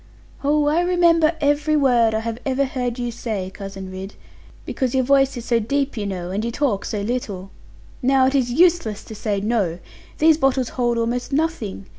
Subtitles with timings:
[0.43, 4.15] 'Oh, I remember every word I have ever heard you say, Cousin Ridd;
[4.65, 7.51] because your voice is so deep, you know, and you talk so little.
[8.01, 9.77] Now it is useless to say "no".
[10.17, 11.85] These bottles hold almost nothing.